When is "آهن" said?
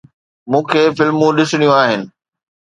1.81-2.01